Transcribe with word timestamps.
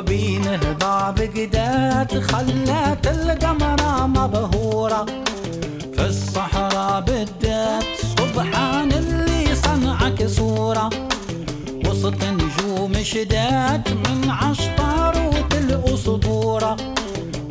بينهضع 0.00 1.10
بقدات 1.10 2.18
خلات 2.18 3.06
القمرة 3.06 4.06
مبهورة 4.06 5.06
في 5.94 6.06
الصحراء 6.06 7.00
بدات 7.00 7.84
سبحان 8.18 8.92
اللي 8.92 9.54
صنعك 9.54 10.26
صورة 10.26 10.90
وسط 11.86 12.14
نجوم 12.24 12.92
شدات 13.02 13.88
من 13.88 14.30
عشطاروت 14.30 15.54
الأسطورة 15.54 16.76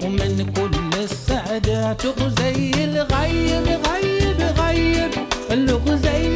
ومن 0.03 0.53
كل 0.55 0.97
السعدات 1.03 2.05
غزي 2.05 2.71
الغيب 2.83 3.67
غيب 3.88 4.39
غيب 4.59 5.11
الغزي 5.52 6.32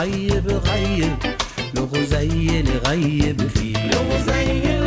غيب 0.00 0.48
غيب. 0.48 1.16
له 1.74 1.88
زي 2.10 2.60
اللي 2.60 2.78
غيب 2.86 3.48
فيه. 3.48 3.90
له 3.90 4.24
زي 4.26 4.79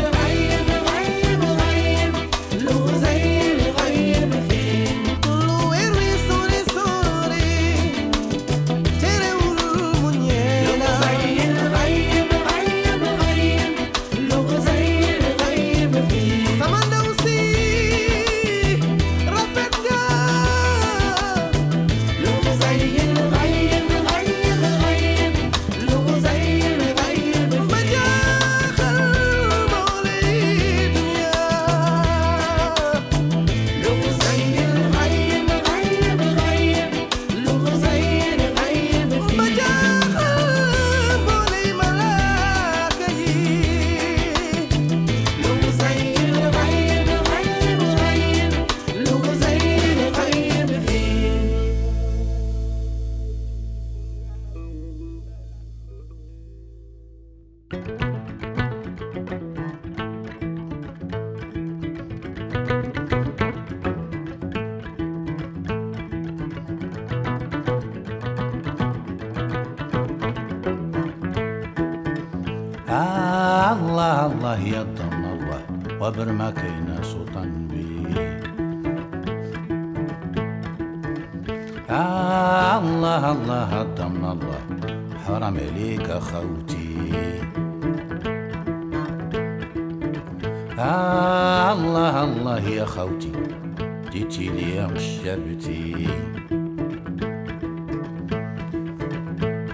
جيتي 94.13 94.49
ليا 94.49 94.85
وشربتي 94.85 96.07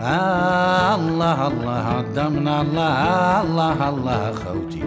آه 0.02 0.96
الله 0.96 1.48
الله 1.48 1.84
عظمنا 1.98 2.62
الله 2.62 3.42
الله 3.42 3.90
الله 3.90 4.32
خوتي 4.34 4.84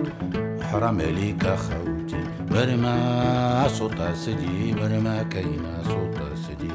حرام 0.72 1.00
عليك 1.00 1.44
خوتي 1.46 2.20
برما 2.50 2.96
صوت 3.69 4.00
سدي 4.14 4.72
برما 4.72 5.22
كاينة 5.22 5.72
صوت 5.84 6.19
سدي 6.44 6.72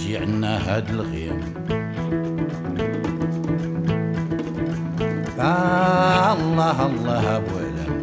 فاجي 0.00 0.18
عنا 0.18 0.76
هاد 0.76 0.90
الغيم 0.90 1.40
آه 5.40 6.32
الله 6.32 6.86
الله 6.86 7.36
أبو 7.36 7.56
علم 7.58 8.02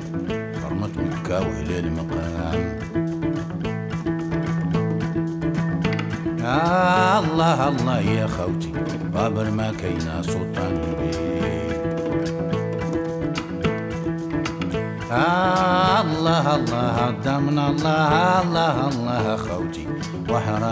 حرمة 0.64 0.90
مكة 0.98 1.40
وهلال 1.40 1.86
المقام 1.86 2.78
آه 6.46 7.20
الله 7.20 7.68
الله 7.68 8.00
يا 8.00 8.28
خوتي 8.28 8.74
بابر 9.14 9.52
ما 9.52 9.72
كينا 9.72 10.22
سلطان 10.22 10.82
بيه 11.00 11.78
آه 15.12 16.02
الله 16.02 16.56
الله 16.56 17.12
دمنا 17.26 17.70
الله 17.70 18.42
الله 18.42 18.88
الله 18.88 18.97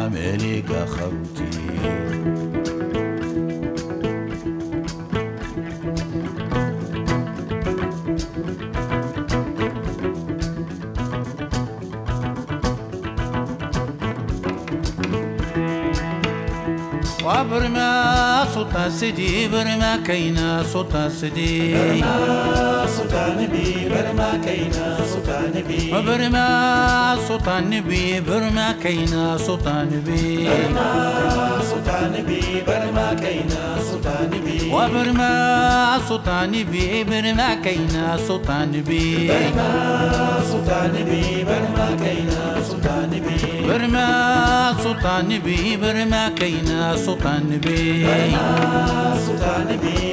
عملك 0.06 0.72
خلطي 0.90 1.45
sidi 18.90 19.48
barma 19.50 19.98
kaina 20.06 20.64
sota 20.64 21.10
sidi 21.10 21.74
barma 21.74 22.14
sota 22.96 23.24
nabi 23.38 23.66
barma 23.92 24.30
kaina 24.46 24.86
sota 25.14 25.38
nabi 25.54 25.80
barma 26.08 26.46
sota 27.28 27.56
nabi 27.72 28.02
barma 28.28 28.68
kaina 28.84 29.38
sota 29.46 29.76
nabi 29.92 30.22
barma 30.46 30.88
sota 36.08 36.38
nabi 36.54 37.04
barma 37.10 37.50
kaina 37.64 38.04
sota 38.28 38.58
nabi 38.72 39.28
barma 39.32 39.70
sota 40.52 40.80
nabi 40.94 41.22
barma 41.50 41.88
kaina 42.04 42.44
sota 42.70 42.96
nabi 43.12 43.38
barma 43.68 44.06
صوت 44.96 45.06
النبي 45.06 45.78
برما 45.78 46.30
كينا 46.30 46.96
سلطان 46.98 47.60
بي. 47.64 48.06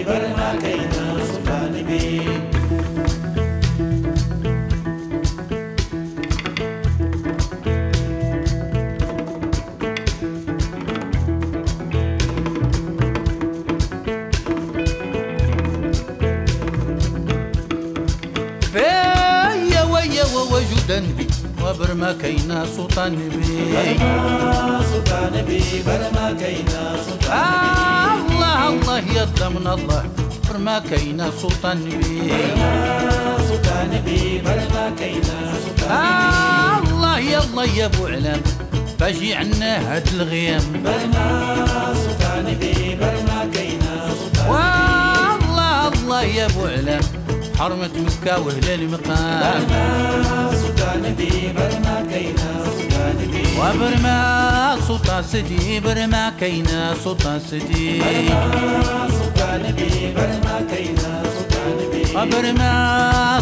برما 0.04 0.58
كينا 0.62 1.24
سلطان 1.24 1.84
بي. 1.88 2.51
كينا 22.88 22.90
صوت 22.90 22.98
النبي 22.98 23.52
سلطان 24.90 25.44
بي 25.46 25.82
برما 25.86 26.32
كينا 26.40 26.96
سلطان 27.06 28.20
الله 28.30 28.68
الله 28.68 28.98
يا 28.98 29.48
من 29.48 29.66
الله 29.66 30.04
برما 30.48 30.78
كينا 30.78 31.30
صوت 31.42 31.64
النبي 31.64 32.32
سلطان 33.48 34.02
بي 34.06 34.40
برما 34.44 34.92
كينا 34.98 35.38
سلطان 35.64 36.82
الله 36.92 37.18
يا 37.18 37.38
الله 37.38 37.64
يا 37.64 37.86
ابو 37.86 38.06
علام 38.06 38.40
فاجي 38.98 39.34
عنا 39.34 39.94
هاد 39.96 40.08
الغيام 40.14 40.62
برما 40.84 41.94
سلطان 41.94 42.46
بي 42.60 42.94
برما 43.00 43.50
كينا 43.54 43.94
سلطان 44.20 44.48
والله 44.50 45.88
الله 45.88 46.22
يا 46.22 46.46
ابو 46.46 46.66
علام 46.66 47.02
حرمة 47.58 47.90
مكة 48.06 48.40
وهلال 48.40 48.90
مقام 48.90 49.62
سلطان 49.66 50.51
بي 51.17 51.53
برما 51.55 52.05
كينا 52.11 52.49
سلطان 52.77 53.17
بي 53.31 53.43
وبرما 53.59 54.77
صوتا 54.87 55.21
سدي 55.21 55.79
برما 55.79 56.33
كينا 56.39 56.93
صوتا 57.03 57.39
سدي 57.39 58.01
سلطان 59.09 59.73
بي 59.77 60.13
برما 60.15 60.55
كينا 60.71 61.23
سلطان 61.35 61.77
بي 61.91 62.03
وبرما 62.15 62.71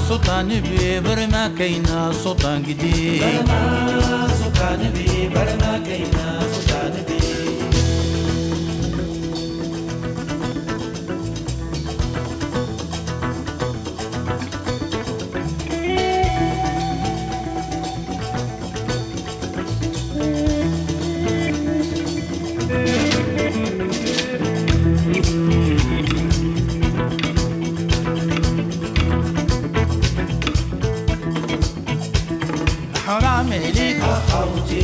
صوتا 0.09 0.41
نبي 0.41 0.99
برما 0.99 1.51
كينا 1.57 2.11
صوتا 2.23 2.55
قدي 2.55 3.19
سلطان 4.39 4.91
بي 4.95 5.29
برما 5.33 5.79
كينا 5.85 6.39
سلطان 6.53 6.93
بي 7.07 7.38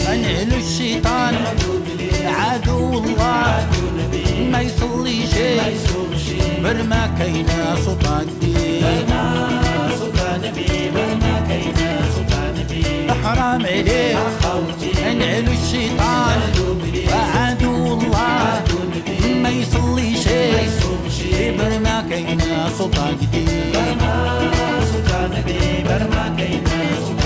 منعلو 0.08 0.56
الشيطان 0.56 1.34
عدو 2.24 2.98
الله 2.98 3.66
ما 4.50 4.60
يصلي 4.60 5.26
شيء 5.26 5.76
برما 6.62 7.10
كينا 7.18 7.76
سلطان 7.84 8.26
حرام 13.24 13.66
عليك 13.66 14.16
انعلو 15.10 15.52
الشيطان 15.52 16.40
وعدو 17.12 17.74
الله 17.94 18.64
ما 19.42 19.48
يصلي 19.48 20.16
شيء 20.16 21.56
برما 21.58 22.04
كينا 22.10 22.68
سلطان 22.78 23.16
قديم 23.20 23.72
برما 23.74 24.12
سلطان 24.92 25.30
قديم 25.34 25.84
برما 25.88 26.24
كينا 26.36 26.78
سلطان 27.06 27.25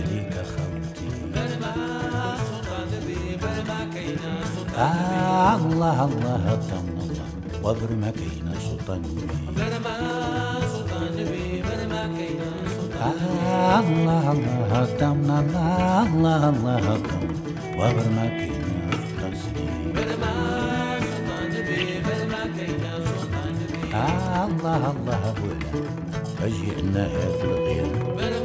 دلیکە 0.00 0.42
خەوتی 0.52 1.08
آه، 4.78 5.54
الله 5.64 5.98
الله 6.08 6.36
هەتەم 6.48 6.86
وەبرمەکەی 7.64 8.36
نەسوتەن 8.46 9.02
الله 13.80 14.24
الله 14.34 14.56
هەتەم 14.74 15.18
الله 15.40 16.02
الله 16.04 16.42
الله 16.52 16.78
هەتەم 16.88 17.24
وەبرمەکەی 17.80 18.50
آه، 23.94 24.44
الله 24.44 24.82
الله 24.92 25.20
أبونا 25.30 25.70
أجئنا 26.46 27.04
هذا 27.16 27.44
الغير. 27.44 28.39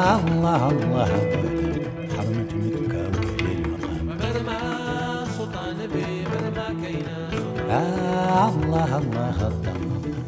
الله 0.00 0.68
الله 0.70 1.10
حرمت 2.16 2.52
منك 2.62 2.94
وكليل 3.14 3.60
مطعم 3.70 4.06
برما 4.20 4.58
سلطان 5.36 5.76
برما 6.32 6.66
كينا 6.82 7.16
سلطان 7.30 8.48
الله. 8.48 8.98
الله 8.98 8.98
الله 8.98 9.38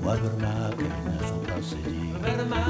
وبرما 0.05 0.71
كينا 0.79 1.15
سلطان 1.29 1.63
سجين 1.71 2.15
برما 2.25 2.63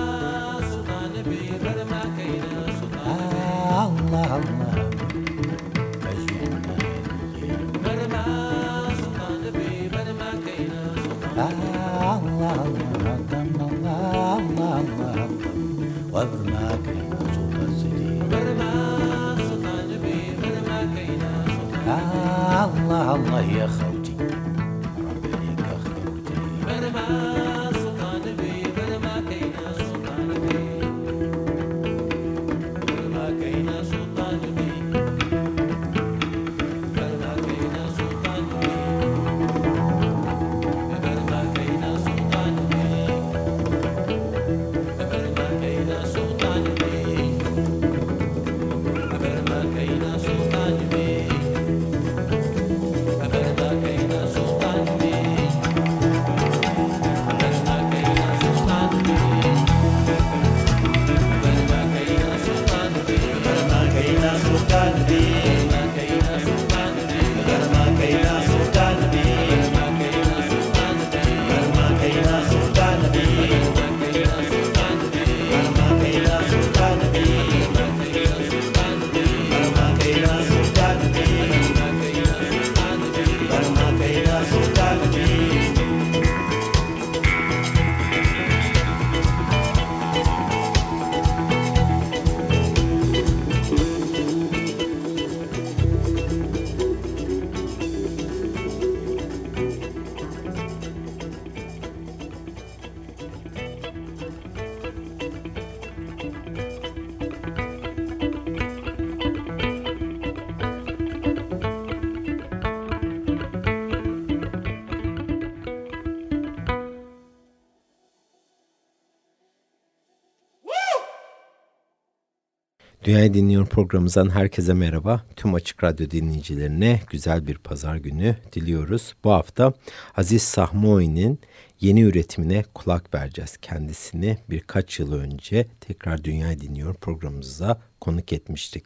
Dünyayı 123.23 123.35
Dinliyor 123.35 123.67
programımızdan 123.67 124.31
herkese 124.31 124.75
merhaba. 124.75 125.25
Tüm 125.37 125.55
Açık 125.55 125.85
Radyo 125.85 126.11
dinleyicilerine 126.11 127.01
güzel 127.11 127.47
bir 127.47 127.59
pazar 127.59 127.97
günü 127.97 128.37
diliyoruz. 128.53 129.15
Bu 129.25 129.31
hafta 129.31 129.73
Aziz 130.17 130.43
Sahmoi'nin 130.43 131.41
yeni 131.81 132.01
üretimine 132.01 132.65
kulak 132.75 133.15
vereceğiz. 133.15 133.57
Kendisini 133.57 134.39
birkaç 134.51 134.99
yıl 134.99 135.13
önce 135.13 135.67
tekrar 135.81 136.25
Dünyayı 136.25 136.61
Dinliyor 136.61 136.95
programımıza 136.95 137.81
konuk 138.01 138.33
etmiştik. 138.33 138.85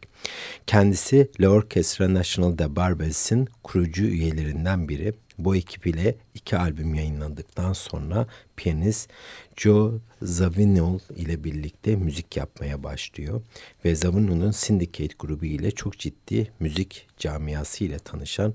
Kendisi 0.67 1.31
Le 1.41 1.49
Orchestra 1.49 2.13
National 2.13 2.57
de 2.57 2.75
Barbel's'in 2.75 3.47
kurucu 3.63 4.03
üyelerinden 4.03 4.89
biri. 4.89 5.13
Bu 5.37 5.55
ekip 5.55 5.87
ile 5.87 6.15
iki 6.33 6.57
albüm 6.57 6.93
yayınladıktan 6.93 7.73
sonra 7.73 8.27
piyanist 8.55 9.09
Joe 9.55 9.93
Zawinul 10.21 10.99
ile 11.15 11.43
birlikte 11.43 11.95
müzik 11.95 12.37
yapmaya 12.37 12.83
başlıyor. 12.83 13.41
Ve 13.85 13.95
Zawinul'un 13.95 14.51
Syndicate 14.51 15.15
grubu 15.19 15.45
ile 15.45 15.71
çok 15.71 15.99
ciddi 15.99 16.51
müzik 16.59 17.07
camiası 17.17 17.83
ile 17.83 17.99
tanışan 17.99 18.53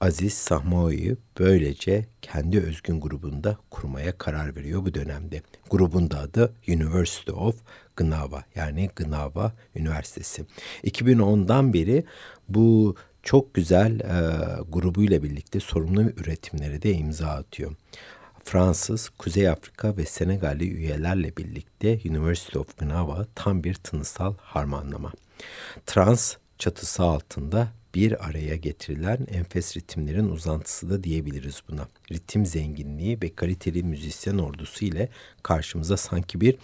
Aziz 0.00 0.34
Sahmao'yu 0.34 1.16
böylece 1.38 2.06
kendi 2.22 2.60
özgün 2.60 3.00
grubunda 3.00 3.58
kurmaya 3.70 4.18
karar 4.18 4.56
veriyor 4.56 4.84
bu 4.84 4.94
dönemde. 4.94 5.42
Grubun 5.70 6.10
da 6.10 6.18
adı 6.18 6.54
University 6.68 7.30
of 7.32 7.56
Gnava 7.96 8.44
yani 8.54 8.90
Gnava 8.96 9.52
Üniversitesi. 9.74 10.44
2010'dan 10.84 11.72
beri 11.72 12.04
bu 12.48 12.96
çok 13.24 13.54
güzel 13.54 14.00
e, 14.00 14.20
grubuyla 14.68 15.22
birlikte 15.22 15.60
sorumlu 15.60 16.02
üretimleri 16.02 16.82
de 16.82 16.92
imza 16.92 17.28
atıyor. 17.28 17.72
Fransız, 18.44 19.08
Kuzey 19.08 19.48
Afrika 19.48 19.96
ve 19.96 20.04
Senegalli 20.04 20.70
üyelerle 20.70 21.36
birlikte 21.36 22.00
University 22.04 22.58
of 22.58 22.78
Gnava 22.78 23.26
tam 23.34 23.64
bir 23.64 23.74
tınısal 23.74 24.34
harmanlama. 24.38 25.12
Trans 25.86 26.36
çatısı 26.58 27.02
altında 27.02 27.68
bir 27.94 28.28
araya 28.28 28.56
getirilen 28.56 29.26
enfes 29.30 29.76
ritimlerin 29.76 30.28
uzantısı 30.28 30.90
da 30.90 31.04
diyebiliriz 31.04 31.62
buna. 31.68 31.88
Ritim 32.12 32.46
zenginliği 32.46 33.18
ve 33.22 33.34
kaliteli 33.34 33.82
müzisyen 33.82 34.38
ordusu 34.38 34.84
ile 34.84 35.08
karşımıza 35.42 35.96
sanki 35.96 36.40
bir 36.40 36.56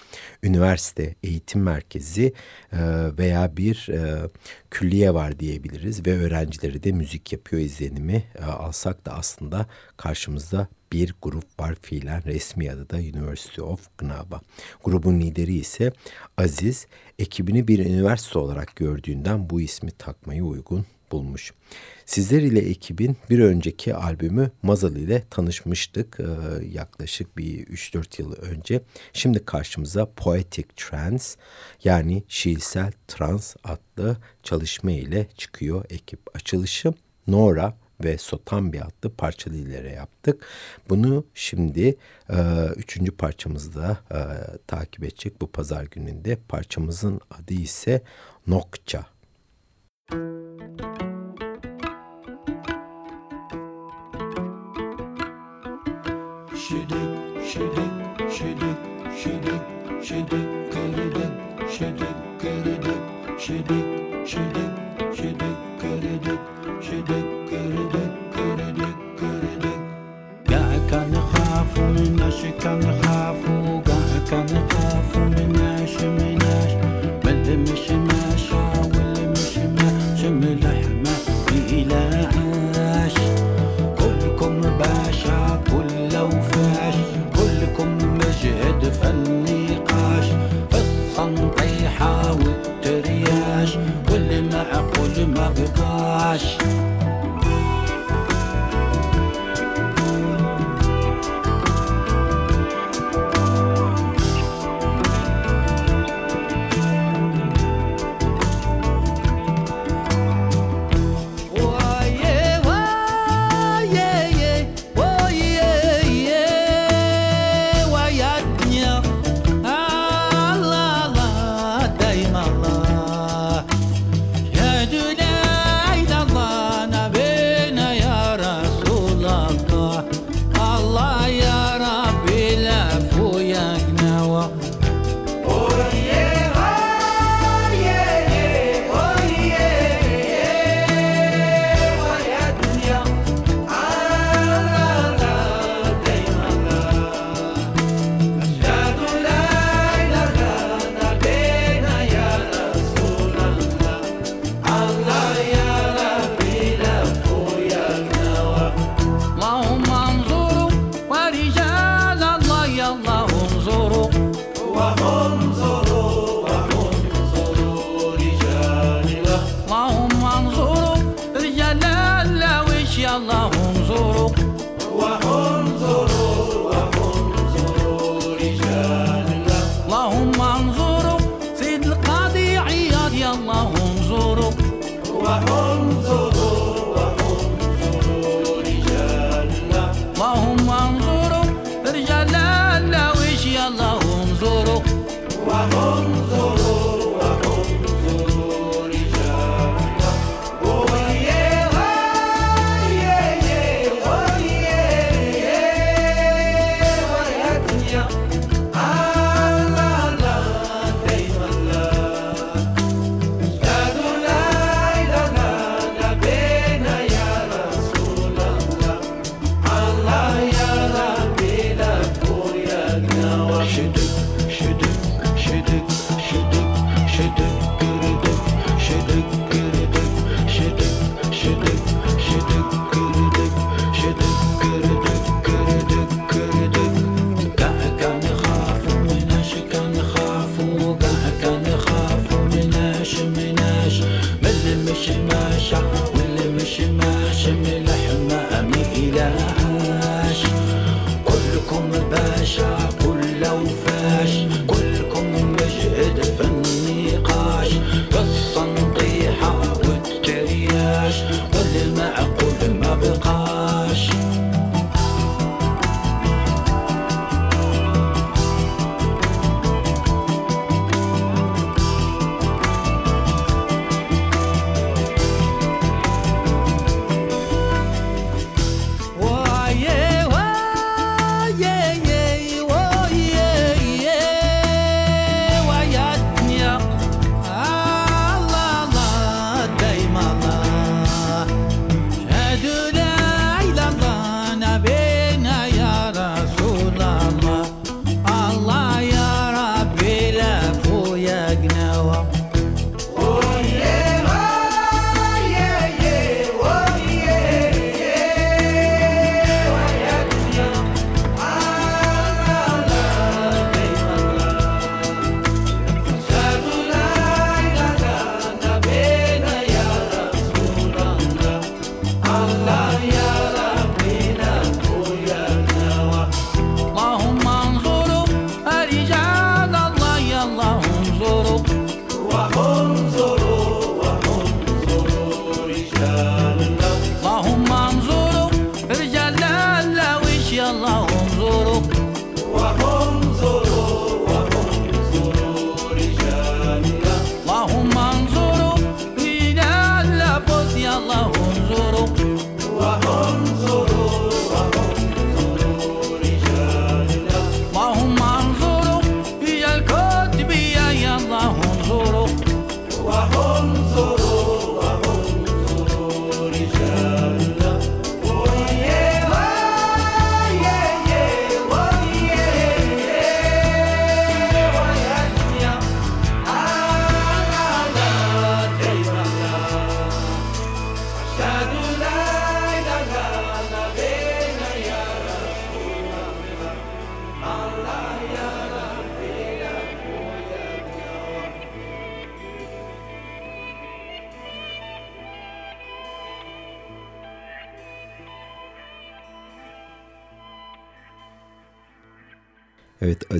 üniversite, 0.43 1.15
eğitim 1.23 1.63
merkezi 1.63 2.33
e, 2.73 2.79
veya 3.19 3.57
bir 3.57 3.89
e, 3.89 4.29
külliye 4.71 5.15
var 5.15 5.39
diyebiliriz 5.39 6.07
ve 6.07 6.19
öğrencileri 6.19 6.83
de 6.83 6.93
müzik 6.93 7.33
yapıyor 7.33 7.63
izlenimi 7.63 8.25
e, 8.39 8.45
alsak 8.45 9.07
da 9.07 9.13
aslında 9.13 9.67
karşımızda 9.97 10.69
bir 10.93 11.15
grup 11.23 11.61
var 11.61 11.75
fiilen 11.83 12.25
resmi 12.25 12.71
adı 12.71 12.91
da 12.91 12.97
University 12.97 13.61
of 13.61 13.89
Gnaba. 13.99 14.41
Grubun 14.85 15.21
lideri 15.21 15.55
ise 15.55 15.93
Aziz, 16.37 16.87
ekibini 17.19 17.69
bir 17.69 17.79
üniversite 17.79 18.39
olarak 18.39 18.77
gördüğünden 18.77 19.51
bu 19.51 19.61
ismi 19.61 19.91
takmayı 19.91 20.45
uygun 20.45 20.87
bulmuş. 21.13 21.53
Sizler 22.07 22.43
ile 22.43 22.61
ekibin 22.61 23.17
bir 23.31 23.41
önceki 23.41 23.95
albümü 23.95 24.51
Mazal 24.63 24.97
ile 24.97 25.23
tanışmıştık 25.31 26.19
ee, 26.21 26.25
yaklaşık 26.67 27.39
bir 27.39 27.67
3-4 27.67 28.23
yıl 28.23 28.33
önce. 28.33 28.83
Şimdi 29.13 29.45
karşımıza 29.45 30.07
Poetic 30.17 30.69
Trance 30.77 31.25
yani 31.85 32.23
şiirsel 32.29 32.93
trans 33.09 33.57
adlı 33.65 34.17
çalışma 34.43 34.91
ile 34.91 35.29
çıkıyor 35.37 35.85
ekip. 35.91 36.37
Açılışı 36.37 36.93
Nora 37.27 37.75
ve 38.05 38.19
Sotambi 38.19 38.83
adlı 38.83 39.11
parçalarıyla 39.17 39.91
yaptık. 39.91 40.47
Bunu 40.89 41.25
şimdi 41.35 41.97
e, 42.31 42.67
üçüncü 42.77 43.13
parçamızda 43.13 43.99
e, 44.13 44.21
takip 44.67 45.05
edecek 45.05 45.41
bu 45.41 45.47
pazar 45.47 45.85
gününde. 45.85 46.39
Parçamızın 46.49 47.21
adı 47.31 47.55
ise 47.55 48.03
Nokça. 48.47 49.07
Şidik, 50.13 50.40
şidik, 57.50 57.92
şidik, 58.36 58.78
şidik, 59.22 59.62
şidik, 60.04 60.48
kırıdık, 60.72 61.34
şidik, 61.72 62.16
kırıdık, 62.42 63.02
şidik, 63.40 63.86
şidik, 64.28 64.72
şidik, 65.16 65.56
kırıdık, 65.82 66.40
şidik, 66.82 67.26
kırıdık, 67.50 68.12
kırıdık, 68.34 68.96
kırıdık. 69.20 69.80
يا 70.52 70.64
كان 70.90 71.14
خاف 71.32 71.80
من 71.80 72.22
أشكان 72.28 72.82
خاف 73.02 73.09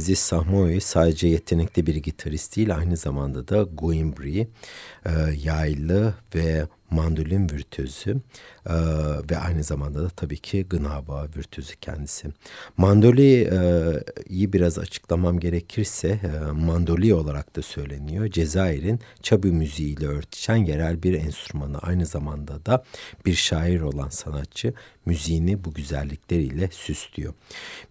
Aziz 0.01 0.19
Sahmoy 0.19 0.81
sadece 0.81 1.29
yetenekli 1.29 1.87
bir 1.87 1.95
gitarist 1.97 2.57
değil 2.57 2.77
aynı 2.77 2.97
zamanda 2.97 3.49
da 3.49 3.63
Guimbri, 3.63 4.49
e, 5.07 5.11
yaylı 5.43 6.15
ve 6.35 6.67
mandolin 6.91 7.49
virtüözü 7.51 8.17
e, 8.67 8.75
ve 9.31 9.39
aynı 9.39 9.65
zamanda 9.65 10.03
da 10.03 10.09
tabii 10.09 10.39
ki 10.39 10.67
gınava 10.71 11.29
virtüözü 11.37 11.77
kendisi. 11.77 12.29
Mandoli'yi 12.77 13.51
e, 14.33 14.53
biraz 14.53 14.79
açıklamam 14.79 15.41
gerekirse 15.41 16.09
e, 16.09 16.51
mandoli 16.53 17.15
olarak 17.15 17.57
da 17.57 17.63
söyleniyor. 17.63 18.29
Cezayir'in 18.29 19.01
çabi 19.23 19.53
müziğiyle 19.53 20.07
örtüşen 20.07 20.57
yerel 20.57 21.03
bir 21.03 21.15
enstrümanı 21.15 21.79
aynı 21.79 22.07
zamanda 22.07 22.67
da 22.67 22.85
bir 23.27 23.35
şair 23.35 23.81
olan 23.81 24.09
sanatçı 24.09 24.75
müziğini 25.07 25.65
bu 25.65 25.75
güzellikleriyle 25.75 26.69
süslüyor. 26.73 27.35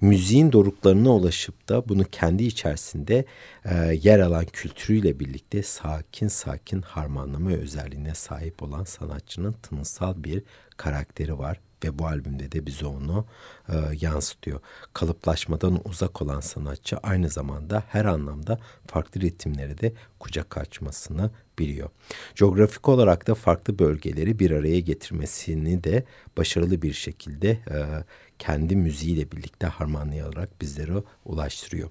Müziğin 0.01 0.51
doruklarına 0.51 1.15
ulaşıp 1.15 1.69
da 1.69 1.89
bunu 1.89 2.03
kendi 2.03 2.43
içerisinde 2.43 3.25
e, 3.65 3.99
yer 4.03 4.19
alan 4.19 4.45
kültürüyle 4.45 5.19
birlikte 5.19 5.63
sakin 5.63 6.27
sakin 6.27 6.81
harmanlama 6.99 7.51
özelliğine 7.51 8.15
sahip 8.15 8.63
olan 8.63 8.83
sanatçının 8.83 9.51
tınısal 9.51 10.23
bir 10.23 10.43
karakteri 10.77 11.39
var 11.39 11.59
ve 11.83 11.99
bu 11.99 12.07
albümde 12.07 12.51
de 12.51 12.65
bize 12.65 12.85
onu 12.85 13.25
e, 13.69 13.73
yansıtıyor. 14.01 14.59
Kalıplaşmadan 14.93 15.81
uzak 15.85 16.21
olan 16.21 16.39
sanatçı 16.39 16.97
aynı 16.97 17.29
zamanda 17.29 17.83
her 17.87 18.05
anlamda 18.05 18.59
farklı 18.87 19.21
ritimleri 19.21 19.81
de 19.81 19.93
kucak 20.19 20.57
açmasını 20.57 21.31
biliyor. 21.59 21.89
Coğrafik 22.35 22.89
olarak 22.89 23.27
da 23.27 23.35
farklı 23.35 23.79
bölgeleri 23.79 24.39
bir 24.39 24.51
araya 24.51 24.79
getirmesini 24.79 25.83
de 25.83 26.03
başarılı 26.37 26.81
bir 26.81 26.93
şekilde 26.93 27.49
e, 27.49 28.03
kendi 28.39 28.75
müziğiyle 28.75 29.31
birlikte 29.31 29.67
harmanlayarak 29.67 30.61
bizlere 30.61 31.03
ulaştırıyor. 31.25 31.89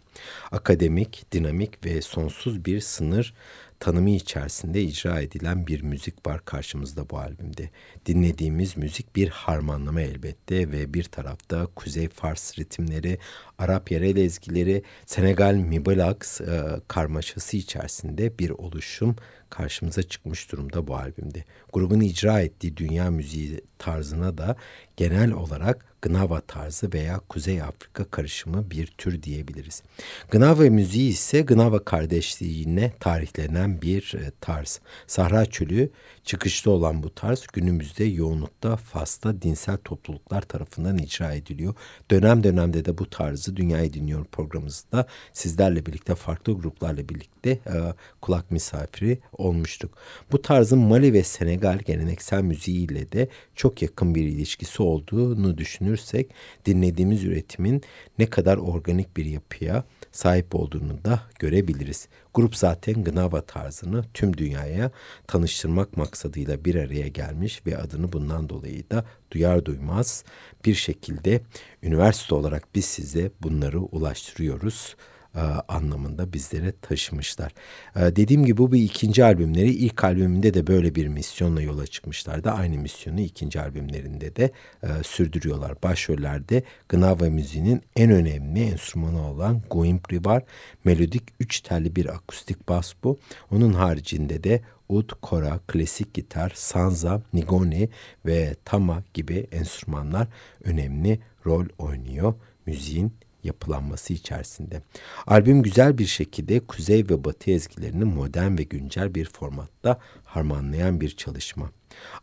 Akademik, 0.52 1.32
dinamik 1.32 1.86
ve 1.86 2.02
sonsuz 2.02 2.64
bir 2.64 2.80
sınır 2.80 3.34
tanımı 3.80 4.10
içerisinde 4.10 4.82
icra 4.82 5.20
edilen 5.20 5.66
bir 5.66 5.82
müzik 5.82 6.26
var 6.26 6.44
karşımızda 6.44 7.10
bu 7.10 7.18
albümde. 7.18 7.70
Dinlediğimiz 8.06 8.76
müzik 8.76 9.16
bir 9.16 9.28
harmanlama 9.28 10.00
elbette 10.00 10.70
ve 10.70 10.94
bir 10.94 11.04
tarafta 11.04 11.66
Kuzey 11.66 12.08
Fars 12.08 12.58
ritimleri, 12.58 13.18
Arap 13.58 13.90
yerel 13.90 14.16
ezgileri, 14.16 14.82
Senegal 15.06 15.54
Mibalax 15.54 16.40
e, 16.40 16.80
karmaşası 16.88 17.56
içerisinde 17.56 18.38
bir 18.38 18.50
oluşum 18.50 19.16
karşımıza 19.50 20.02
çıkmış 20.02 20.52
durumda 20.52 20.86
bu 20.86 20.96
albümde. 20.96 21.44
Grubun 21.72 22.00
icra 22.00 22.40
ettiği 22.40 22.76
dünya 22.76 23.10
müziği 23.10 23.60
tarzına 23.78 24.38
da 24.38 24.56
genel 24.96 25.32
olarak 25.32 25.88
Gnava 26.02 26.40
tarzı 26.40 26.92
veya 26.92 27.20
Kuzey 27.28 27.62
Afrika 27.62 28.04
karışımı 28.04 28.70
bir 28.70 28.86
tür 28.86 29.22
diyebiliriz. 29.22 29.82
Gnava 30.30 30.62
müziği 30.62 31.10
ise 31.10 31.40
Gnava 31.40 31.84
kardeşliğine 31.84 32.92
tarihlenen 33.00 33.82
bir 33.82 34.14
e, 34.14 34.30
tarz. 34.40 34.80
Sahra 35.06 35.46
çölü 35.46 35.90
çıkışta 36.28 36.70
olan 36.70 37.02
bu 37.02 37.14
tarz 37.14 37.46
günümüzde 37.52 38.04
yoğunlukta 38.04 38.76
Fas'ta 38.76 39.42
dinsel 39.42 39.76
topluluklar 39.76 40.42
tarafından 40.42 40.98
icra 40.98 41.32
ediliyor. 41.32 41.74
Dönem 42.10 42.44
dönemde 42.44 42.84
de 42.84 42.98
bu 42.98 43.10
tarzı 43.10 43.56
Dünyayı 43.56 43.92
Dinliyor 43.92 44.24
programımızda 44.24 45.06
sizlerle 45.32 45.86
birlikte 45.86 46.14
farklı 46.14 46.52
gruplarla 46.52 47.08
birlikte 47.08 47.50
e, 47.50 47.94
kulak 48.20 48.50
misafiri 48.50 49.18
olmuştuk. 49.32 49.98
Bu 50.32 50.42
tarzın 50.42 50.78
Mali 50.78 51.12
ve 51.12 51.22
Senegal 51.22 51.78
geleneksel 51.78 52.42
müziğiyle 52.42 53.12
de 53.12 53.28
çok 53.54 53.82
yakın 53.82 54.14
bir 54.14 54.24
ilişkisi 54.24 54.82
olduğunu 54.82 55.58
düşünürsek 55.58 56.30
dinlediğimiz 56.66 57.24
üretimin 57.24 57.82
ne 58.18 58.26
kadar 58.26 58.56
organik 58.56 59.16
bir 59.16 59.24
yapıya 59.24 59.84
sahip 60.12 60.54
olduğunu 60.54 61.04
da 61.04 61.22
görebiliriz. 61.38 62.08
Grup 62.34 62.56
zaten 62.56 63.04
Gnava 63.04 63.40
tarzını 63.40 64.04
tüm 64.14 64.36
dünyaya 64.36 64.90
tanıştırmak 65.26 65.96
maksadıyla 65.96 66.64
bir 66.64 66.74
araya 66.74 67.08
gelmiş 67.08 67.66
ve 67.66 67.78
adını 67.78 68.12
bundan 68.12 68.48
dolayı 68.48 68.90
da 68.90 69.04
duyar 69.30 69.64
duymaz 69.64 70.24
bir 70.64 70.74
şekilde 70.74 71.40
üniversite 71.82 72.34
olarak 72.34 72.74
biz 72.74 72.84
size 72.84 73.30
bunları 73.42 73.80
ulaştırıyoruz 73.80 74.96
e, 75.34 75.40
anlamında 75.68 76.32
bizlere 76.32 76.72
taşımışlar. 76.82 77.52
E, 77.96 78.00
dediğim 78.00 78.44
gibi 78.44 78.56
bu 78.56 78.72
bir 78.72 78.82
ikinci 78.82 79.24
albümleri. 79.24 79.70
ilk 79.70 80.04
albümünde 80.04 80.54
de 80.54 80.66
böyle 80.66 80.94
bir 80.94 81.08
misyonla 81.08 81.62
yola 81.62 81.86
çıkmışlardı. 81.86 82.50
Aynı 82.50 82.78
misyonu 82.78 83.20
ikinci 83.20 83.60
albümlerinde 83.60 84.36
de 84.36 84.50
e, 84.82 84.88
sürdürüyorlar. 85.02 85.82
Başrollerde 85.82 86.62
Gnava 86.88 87.24
müziğinin 87.24 87.82
en 87.96 88.10
önemli 88.10 88.62
enstrümanı 88.62 89.30
olan 89.30 89.62
Guimpri 89.70 90.24
var. 90.24 90.42
Melodik 90.84 91.22
üç 91.40 91.60
telli 91.60 91.96
bir 91.96 92.06
akustik 92.06 92.68
bas 92.68 92.94
bu. 93.04 93.18
Onun 93.50 93.72
haricinde 93.72 94.44
de 94.44 94.60
ud, 94.88 95.10
kora, 95.22 95.60
klasik 95.66 96.14
gitar, 96.14 96.52
sanza, 96.54 97.22
nigoni 97.32 97.88
ve 98.26 98.56
tama 98.64 99.02
gibi 99.14 99.46
enstrümanlar 99.52 100.28
önemli 100.64 101.20
rol 101.46 101.66
oynuyor 101.78 102.34
müziğin 102.66 103.12
yapılanması 103.43 104.13
içerisinde. 104.13 104.81
Albüm 105.27 105.63
güzel 105.63 105.97
bir 105.97 106.05
şekilde 106.05 106.59
kuzey 106.59 107.09
ve 107.09 107.23
batı 107.23 107.51
ezgilerini 107.51 108.03
modern 108.03 108.57
ve 108.57 108.63
güncel 108.63 109.15
bir 109.15 109.25
formatta 109.25 109.99
harmanlayan 110.25 111.01
bir 111.01 111.09
çalışma. 111.09 111.69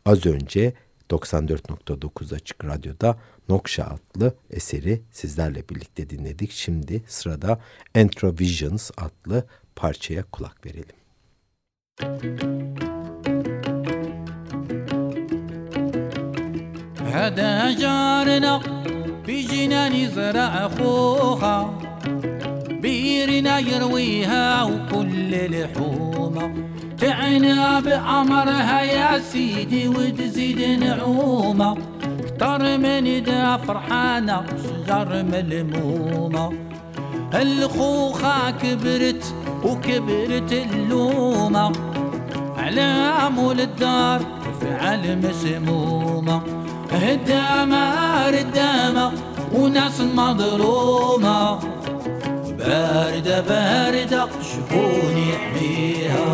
Az 0.05 0.27
önce 0.27 0.73
94.9 1.11 2.35
Açık 2.35 2.65
Radyo'da 2.65 3.19
Nokşa 3.49 3.85
adlı 3.85 4.35
eseri 4.51 5.03
sizlerle 5.11 5.69
birlikte 5.69 6.11
dinledik. 6.11 6.51
Şimdi 6.51 7.03
sırada 7.07 7.61
Entrovisions 7.95 8.91
adlı 8.97 9.47
parçaya 9.77 10.23
kulak 10.23 10.67
verelim. 10.67 10.97
هذا 17.15 17.53
جارنا 17.83 18.55
بجنان 19.28 20.10
زرع 20.16 20.68
خوخة 20.78 21.70
بيرنا 22.70 23.60
يرويها 23.60 24.64
وكل 24.64 25.32
لحومة. 25.32 26.54
تعنا 26.98 27.80
بأمرها 27.80 28.82
يا 28.82 29.20
سيدي 29.20 29.88
وتزيد 29.88 30.80
نعومة. 30.84 31.78
كتر 32.26 32.78
من 32.78 33.24
دا 33.24 33.58
فرحانة 33.58 34.46
شجر 34.64 35.24
ملمومة. 35.24 36.54
الخوخة 37.34 38.52
كبرت 38.52 39.34
وكبرت 39.64 40.52
اللومة. 40.54 41.72
على 42.58 43.16
مول 43.36 43.62
الدار 43.62 44.22
فعل 44.62 45.18
مسمومة. 45.18 46.65
هدامة 46.92 48.30
ردامة 48.30 49.12
وناس 49.54 50.02
مظلومة. 50.02 51.60
باردة 52.58 53.42
باردة 53.42 54.28
شكون 54.42 55.18
يحميها. 55.18 56.26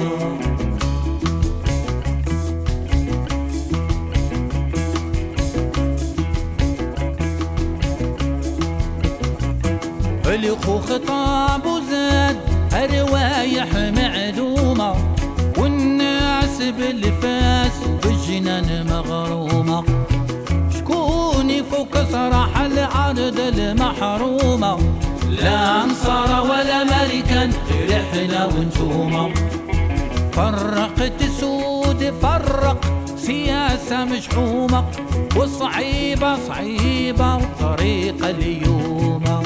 الخو 10.26 10.80
خطاب 10.80 11.66
وزاد 11.66 12.38
روايح 12.74 13.68
معدومة 13.74 14.96
والناس 15.58 16.62
بالفاس 16.62 17.72
بالجنان 18.04 18.86
مغرومة. 18.90 19.84
وكسر 21.80 22.48
حل 22.56 22.80
عدد 22.80 23.40
المحرومة 23.40 24.78
لا 25.30 25.84
أنصار 25.84 26.44
ولا 26.44 26.84
ملكا 26.84 27.50
غير 27.72 28.02
إحنا 28.02 28.46
وانتوما 28.46 29.30
فرقت 30.34 31.24
سود 31.40 32.14
فرق 32.22 32.78
سياسة 33.18 34.06
مشحومة. 34.06 34.86
والصعيبة 35.36 36.38
صعيبة 36.48 37.36
وطريقة 37.36 38.30
اليومة 38.30 39.44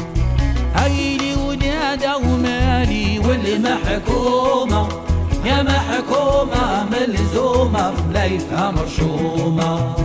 هيلي 0.75 1.35
ولادة 1.35 2.17
ومالي 2.17 3.19
والمحكومة 3.19 4.87
يا 5.45 5.63
محكومة 5.63 6.85
ملزومة 6.91 7.93
بليثها 8.09 8.71
مرشومة 8.71 9.95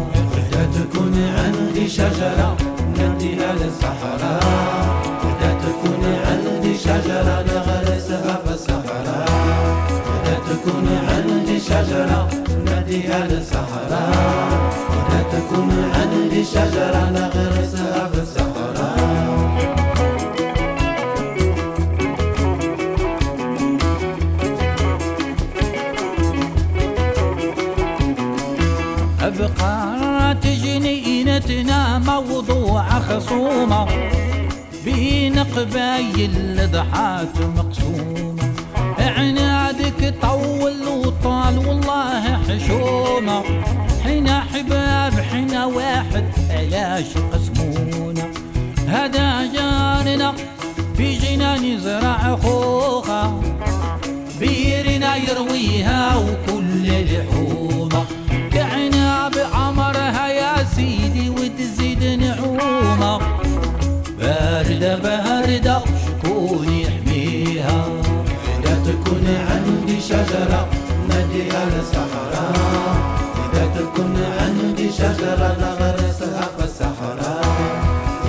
تكون 0.80 1.14
عندي 1.38 1.88
شجرة 1.88 2.56
نديها 2.98 3.52
للصحراء 3.52 4.40
بدها 5.22 5.52
تكون 5.64 6.04
عندي 6.26 6.78
شجرة 6.78 7.44
نغرسها 7.48 8.40
في 8.44 8.54
الصحراء. 8.54 9.28
بدها 10.06 10.38
تكون 10.50 10.88
عندي 11.08 11.60
شجرة 11.60 12.28
نديها 12.66 13.26
للصحراء 13.26 14.70
بدها 14.90 15.22
تكون 15.32 15.70
عندي 15.94 16.44
شجرة 16.44 17.10
نغرسها 17.10 18.08
في 18.12 18.19
جنينتنا 31.50 31.98
موضوع 31.98 32.82
خصومة 32.82 33.86
بين 34.84 35.38
قبايل 35.38 36.70
ضحات 36.72 37.38
مقسومة 37.56 38.50
عنادك 38.98 40.14
طول 40.22 40.88
وطال 40.88 41.58
والله 41.58 42.38
حشومة. 42.48 43.42
حنا 44.04 44.40
حباب 44.40 45.12
حنا 45.20 45.66
واحد 45.66 46.24
علاش 46.50 47.06
قسمونا. 47.32 48.30
هذا 48.88 49.52
جارنا 49.54 50.34
في 50.96 51.18
جنان 51.18 51.78
زرع 51.78 52.36
خوخة. 52.36 53.40
بيرنا 54.40 55.16
يرويها 55.16 56.16
وكل 56.16 56.86
لحومة 56.86 57.89
سيدي 60.80 61.30
وتزيد 61.30 62.02
نعومة. 62.22 63.18
باردة 64.18 64.96
باردة 65.04 65.80
شكون 66.02 66.68
يحميها. 66.84 67.78
إذا 68.58 68.74
تكون 68.86 69.26
عندي 69.50 70.00
شجرة 70.00 70.60
ناديها 71.08 71.62
للصحراء 71.72 72.54
إذا 73.44 73.64
تكون 73.76 74.16
عندي 74.40 74.92
شجرة 74.92 75.50
نغرسها 75.62 76.44
في 76.56 76.64
الصحراء. 76.64 77.44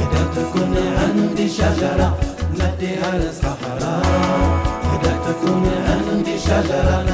إذا 0.01 0.23
تكون 0.35 0.73
عندي 1.01 1.49
شجرة 1.49 2.17
ناديها 2.59 3.11
للصحراء 3.21 4.03
إذا 4.95 5.13
تكون 5.27 5.65
عندي 5.89 6.39
شجرة 6.39 7.10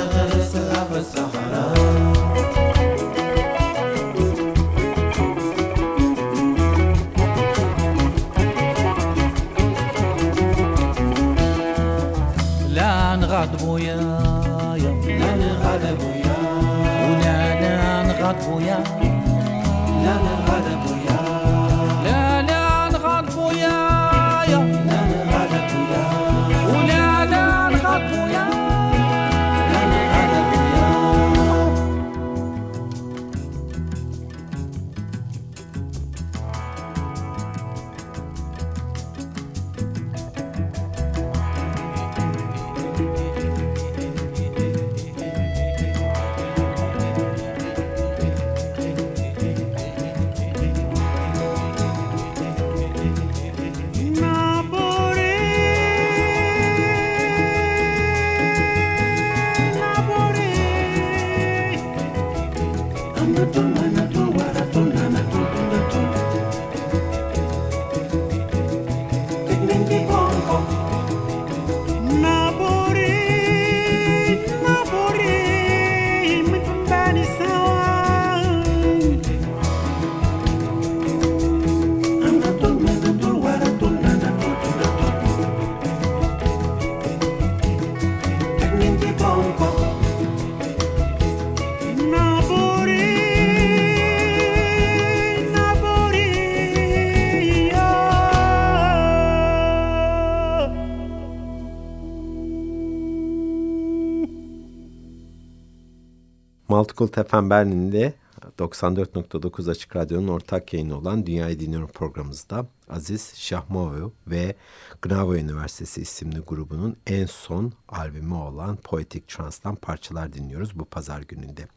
Multicult 106.87 107.29
FM 107.29 107.49
Berlin'de 107.49 108.13
94.9 108.59 109.71
Açık 109.71 109.95
Radyo'nun 109.95 110.27
ortak 110.27 110.73
yayını 110.73 110.97
olan 110.97 111.25
Dünyayı 111.25 111.59
Dinliyorum 111.59 111.87
programımızda 111.87 112.65
Aziz 112.89 113.33
Şahmoğlu 113.35 114.13
ve 114.27 114.55
Gnavo 115.01 115.35
Üniversitesi 115.35 116.01
isimli 116.01 116.39
grubunun 116.39 116.97
en 117.07 117.25
son 117.25 117.73
albümü 117.89 118.33
olan 118.33 118.75
Poetic 118.75 119.23
Trance'dan 119.27 119.75
parçalar 119.75 120.33
dinliyoruz 120.33 120.79
bu 120.79 120.85
pazar 120.85 121.21
gününde. 121.21 121.67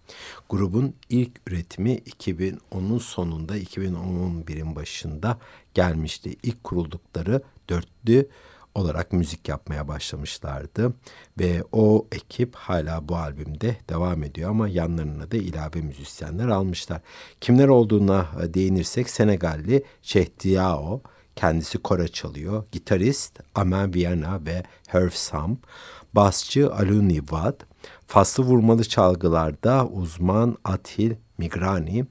Grubun 0.49 0.94
ilk 1.09 1.40
üretimi 1.46 1.94
2010'un 1.94 2.99
sonunda 2.99 3.59
2011'in 3.59 4.77
başında 4.77 5.38
gelmişti. 5.75 6.37
İlk 6.42 6.64
kuruldukları 6.64 7.42
dörtlü 7.68 8.29
olarak 8.74 9.12
müzik 9.12 9.48
yapmaya 9.48 9.88
başlamışlardı. 9.88 10.92
Ve 11.38 11.64
o 11.72 12.06
ekip 12.12 12.54
hala 12.54 13.09
bu 13.09 13.16
albümde 13.16 13.76
devam 13.88 14.22
ediyor 14.22 14.50
ama 14.50 14.68
yanlarına 14.68 15.30
da 15.30 15.37
ilave 15.37 15.80
müzisyenler 15.80 16.48
almışlar. 16.48 17.00
Kimler 17.40 17.68
olduğuna 17.68 18.28
değinirsek 18.54 19.11
Senegalli 19.11 19.85
Şehdiao, 20.02 21.02
kendisi 21.37 21.78
kora 21.78 22.09
çalıyor, 22.09 22.64
gitarist 22.72 23.40
Amen 23.54 23.94
Viana 23.94 24.44
ve 24.46 24.62
Herv 24.87 25.11
Samp, 25.11 25.66
basçı 26.12 26.74
Aluni 26.74 27.22
Vad, 27.30 27.61
faslı 28.06 28.44
vurmalı 28.44 28.85
çalgılarda 28.85 29.87
uzman 29.87 30.56
Atil 30.64 31.14
Migrani, 31.38 32.06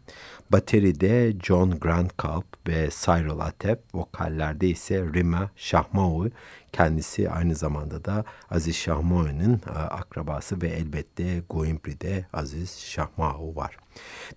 bateride 0.49 1.33
John 1.43 1.79
Grandkalp 1.79 2.45
ve 2.67 2.89
Cyril 3.05 3.39
Atep, 3.39 3.79
vokallerde 3.93 4.67
ise 4.67 5.03
Rima 5.13 5.51
Şahmaoui, 5.55 6.31
kendisi 6.71 7.29
aynı 7.29 7.55
zamanda 7.55 8.05
da 8.05 8.25
Aziz 8.49 8.75
Şahmaoui'nin 8.75 9.61
akrabası 9.75 10.61
ve 10.61 10.67
elbette 10.67 11.43
Goimpri'de 11.49 12.25
Aziz 12.33 12.79
Şahmaou 12.79 13.55
var. 13.55 13.77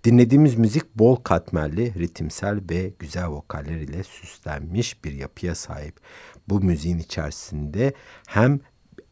Dinlediğimiz 0.04 0.54
müzik 0.54 0.98
bol 0.98 1.16
katmerli, 1.16 1.94
ritimsel 1.98 2.60
ve 2.70 2.92
güzel 2.98 3.26
vokaller 3.26 3.80
ile 3.80 4.02
süslenmiş 4.02 5.04
bir 5.04 5.12
yapıya 5.12 5.54
sahip. 5.54 6.00
Bu 6.48 6.60
müziğin 6.60 6.98
içerisinde 6.98 7.92
hem 8.26 8.60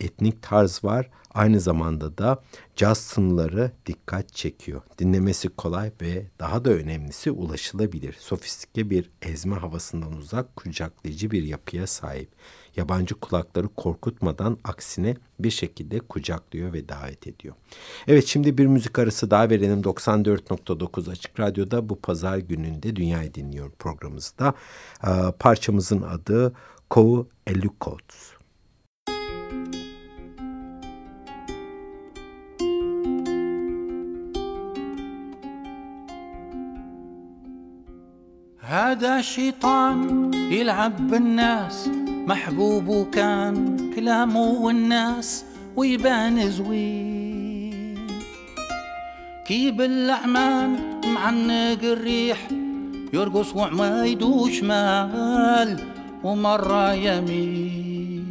etnik 0.01 0.43
tarz 0.43 0.85
var 0.85 1.11
aynı 1.35 1.61
zamanda 1.61 2.19
da 2.19 2.43
caz 2.77 3.15
tınıları 3.15 3.73
dikkat 3.87 4.35
çekiyor. 4.35 4.83
Dinlemesi 4.99 5.49
kolay 5.49 5.93
ve 6.03 6.27
daha 6.39 6.65
da 6.65 6.71
önemlisi 6.71 7.31
ulaşılabilir. 7.31 8.17
Sofistike 8.21 8.91
bir 8.91 9.11
ezme 9.23 9.57
havasından 9.57 10.13
uzak 10.13 10.57
kucaklayıcı 10.57 11.31
bir 11.31 11.43
yapıya 11.43 11.87
sahip. 11.87 12.29
Yabancı 12.77 13.15
kulakları 13.15 13.69
korkutmadan 13.69 14.59
aksine 14.65 15.17
bir 15.39 15.51
şekilde 15.51 15.99
kucaklıyor 15.99 16.73
ve 16.73 16.89
davet 16.89 17.27
ediyor. 17.27 17.55
Evet 18.09 18.27
şimdi 18.27 18.59
bir 18.59 18.67
müzik 18.67 18.99
arası 18.99 19.31
daha 19.31 19.51
verelim 19.51 19.81
94.9 19.81 21.11
Açık 21.11 21.41
Radyo'da 21.41 21.89
bu 21.89 22.01
pazar 22.01 22.39
gününde 22.39 22.97
Dünyayı 22.97 23.35
Dinliyor 23.35 23.71
programımızda. 23.71 24.55
Ee, 25.07 25.09
parçamızın 25.39 26.03
adı 26.03 26.53
Kou 26.91 27.29
Elukots. 27.47 28.40
هذا 38.71 39.21
شيطان 39.21 40.31
يلعب 40.35 41.11
بالناس 41.11 41.91
محبوب 42.27 43.11
كان 43.11 43.77
كلامه 43.95 44.41
والناس 44.41 45.45
ويبان 45.77 46.51
زوين. 46.51 48.07
كيب 49.47 49.81
اللعمان 49.81 50.77
معنق 51.15 51.83
الريح؟ 51.83 52.39
يرقص 53.13 53.57
وعمايد 53.57 54.49
شمال 54.49 55.81
ومرة 56.25 56.93
يمين. 56.93 58.27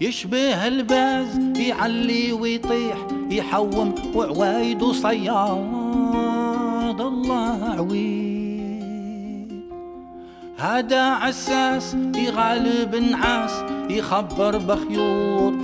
يشبه 0.00 0.68
الباز 0.68 1.40
يعلي 1.56 2.32
ويطيح 2.32 2.96
يحوم 3.30 3.94
وعوايد 4.14 4.84
صياد. 4.84 5.82
الله 7.00 7.74
عوين 7.78 8.31
هذا 10.62 11.02
عساس 11.02 11.96
يغالب 12.16 12.94
نعاس 12.94 13.64
يخبر 13.90 14.58
بخيوط 14.58 15.54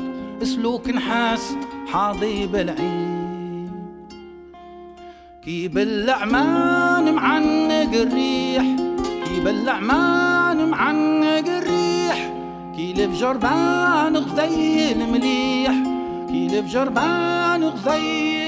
سلوك 0.42 0.88
نحاس 0.88 1.56
حاضي 1.92 2.46
بالعين. 2.46 3.70
كي 5.44 5.68
باللعمان 5.68 7.14
معنق 7.14 7.94
الريح 7.94 8.64
كي 9.24 9.40
باللعمان 9.44 10.68
معنق 10.68 11.48
الريح 11.48 12.32
كي 12.76 12.92
لفجربان 12.92 14.16
غذي 14.16 14.92
المليح 14.92 15.74
كي 16.28 16.46
لفجربان 16.46 17.64
غذي 17.64 18.47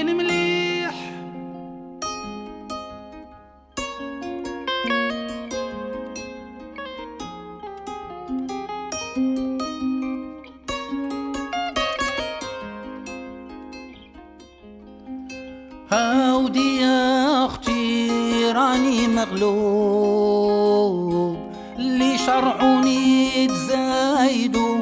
مغلوب 19.81 21.37
اللي 21.79 22.17
شرعوني 22.17 23.47
تزايدوا 23.47 24.77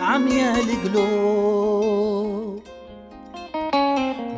عميا 0.00 0.54
القلوب 0.60 1.76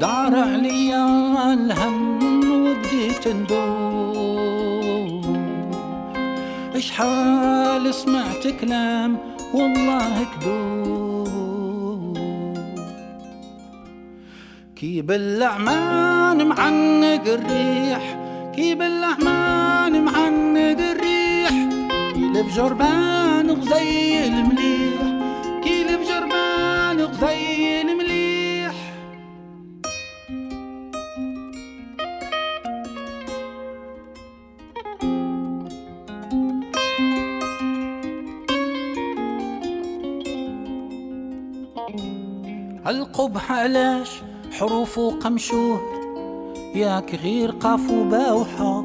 دار 0.00 0.34
عليا 0.38 1.52
الهم 1.52 2.18
وبديت 2.52 3.28
ندوب 3.28 3.68
إشحال 6.76 7.94
سمعت 7.94 8.46
كلام 8.60 9.16
والله 9.54 10.26
كذوب 10.40 11.18
كي 14.76 15.02
باللعمان 15.02 16.46
معنق 16.46 17.22
الريح 17.26 18.18
كي 18.56 18.74
باللعمان 18.74 19.37
كي 22.38 22.44
لفجربان 22.44 23.50
غزي 23.50 24.28
المليح 24.28 25.02
كي 25.64 25.84
لفجربان 25.84 27.00
غزي 27.00 27.80
المليح 27.80 28.74
القبح 42.86 43.52
علاش 43.52 44.22
حروف 44.52 44.98
وقمشوه 44.98 45.80
ياك 46.74 47.14
غير 47.14 47.50
قاف 47.50 47.90
وباوحة 47.90 48.84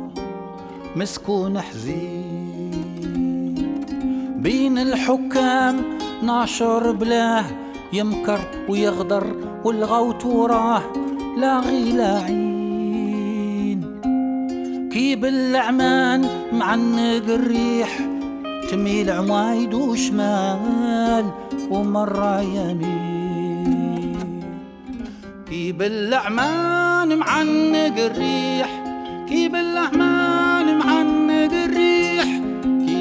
مسكون 0.95 1.61
حزين. 1.61 2.32
بين 4.43 4.77
الحكام 4.77 5.83
ناشر 6.23 6.91
بلاه 6.91 7.45
يمكر 7.93 8.39
ويغدر 8.69 9.35
والغوت 9.63 10.25
وراه. 10.25 10.81
لا 11.37 11.59
غيلاعين. 11.59 12.83
كي 14.93 15.15
بالعمان 15.15 16.27
معنق 16.53 17.29
الريح 17.29 17.99
تميل 18.71 19.09
عوايد 19.09 19.73
وشمال 19.73 21.25
ومرة 21.71 22.41
يمين. 22.41 24.17
كي 25.49 25.71
بالعمان 25.71 27.17
معنق 27.17 27.97
الريح 27.97 28.82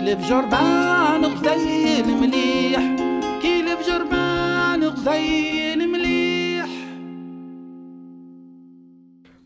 كيلف 0.03 0.29
جربان 0.29 1.25
غزيل 1.25 2.07
مليح 2.21 2.83
كيلف 3.43 3.87
جربان 3.89 4.85
غزيل 4.85 5.91
مليح. 5.91 6.02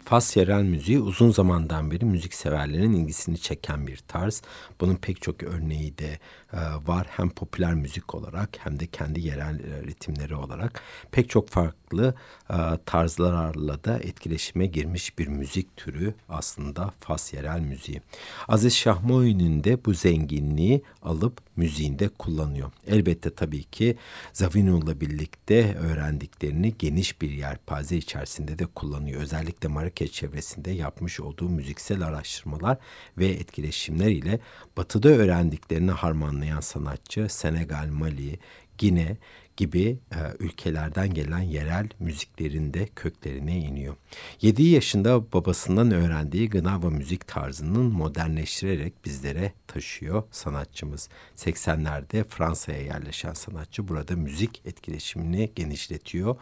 Fas 0.08 0.36
yerel 0.36 0.62
müziği 0.62 0.98
uzun 0.98 1.30
zamandan 1.30 1.90
beri 1.90 2.04
müzikseverlerin 2.04 2.92
ilgisini 2.92 3.38
çeken 3.38 3.86
bir 3.86 3.96
tarz. 3.96 4.42
Bunun 4.80 4.94
pek 4.96 5.22
çok 5.22 5.42
örneği 5.42 5.98
de 5.98 6.18
e, 6.52 6.58
var. 6.86 7.06
Hem 7.10 7.30
popüler 7.30 7.74
müzik 7.74 8.14
olarak 8.14 8.48
hem 8.58 8.80
de 8.80 8.86
kendi 8.86 9.20
yerel 9.20 9.60
e, 9.60 9.82
ritimleri 9.82 10.34
olarak. 10.34 10.82
Pek 11.12 11.30
çok 11.30 11.48
farklı 11.48 12.14
e, 12.50 12.56
tarzlarla 12.86 13.84
da 13.84 13.98
etkileşime 13.98 14.66
girmiş 14.66 15.18
bir 15.18 15.26
müzik 15.26 15.76
türü 15.76 16.14
aslında 16.28 16.92
Fas 17.00 17.32
yerel 17.32 17.60
müziği. 17.60 18.00
Aziz 18.48 18.76
Şahmoy'un 18.76 19.64
de 19.64 19.84
bu 19.84 19.94
zenginliği 19.94 20.82
alıp 21.02 21.40
müziğinde 21.56 22.08
kullanıyor. 22.08 22.70
Elbette 22.86 23.34
tabii 23.34 23.64
ki 23.64 23.96
Zavinul'la 24.32 25.00
birlikte 25.00 25.74
öğrendiklerini 25.74 26.74
geniş 26.78 27.20
bir 27.20 27.30
yelpaze 27.30 27.96
içerisinde 27.96 28.58
de 28.58 28.66
kullanıyor. 28.66 29.20
Özellikle 29.20 29.68
Marrakeş 29.96 30.12
çevresinde 30.12 30.70
yapmış 30.70 31.20
olduğu 31.20 31.48
müziksel 31.48 32.02
araştırmalar 32.02 32.78
ve 33.18 33.26
etkileşimler 33.26 34.10
ile 34.10 34.40
batıda 34.76 35.08
öğrendiklerini 35.08 35.90
harmanlayan 35.90 36.60
sanatçı 36.60 37.26
Senegal, 37.28 37.88
Mali, 37.88 38.38
Gine 38.78 39.16
gibi 39.56 39.98
e, 40.12 40.18
ülkelerden 40.38 41.14
gelen 41.14 41.40
yerel 41.40 41.88
müziklerinde 42.00 42.88
köklerine 42.96 43.58
iniyor. 43.58 43.96
7 44.40 44.62
yaşında 44.62 45.32
babasından 45.32 45.90
öğrendiği 45.90 46.50
Gınava 46.50 46.90
müzik 46.90 47.26
tarzının 47.26 47.92
modernleştirerek 47.92 49.04
bizlere 49.04 49.52
taşıyor 49.66 50.22
sanatçımız. 50.30 51.08
80'lerde 51.36 52.24
Fransa'ya 52.24 52.82
yerleşen 52.82 53.32
sanatçı 53.32 53.88
burada 53.88 54.16
müzik 54.16 54.62
etkileşimini 54.64 55.50
genişletiyor 55.54 56.36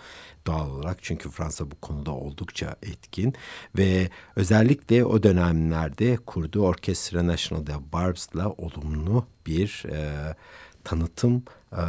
doğal 0.46 0.70
olarak 0.70 0.98
çünkü 1.02 1.30
Fransa 1.30 1.70
bu 1.70 1.74
konuda 1.80 2.10
oldukça 2.10 2.76
etkin 2.82 3.34
ve 3.78 4.08
özellikle 4.36 5.04
o 5.04 5.22
dönemlerde 5.22 6.16
kurduğu 6.16 6.62
Orkestra 6.62 7.26
National 7.26 7.66
de 7.66 7.72
Barbs'la 7.92 8.50
olumlu 8.50 9.26
bir 9.46 9.84
e, 9.90 10.34
tanıtım 10.84 11.42
e, 11.72 11.82